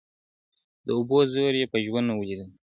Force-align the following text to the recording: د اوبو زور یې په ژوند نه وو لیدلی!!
د 0.85 0.87
اوبو 0.97 1.17
زور 1.33 1.53
یې 1.61 1.65
په 1.73 1.77
ژوند 1.85 2.05
نه 2.09 2.13
وو 2.15 2.27
لیدلی!! 2.29 2.47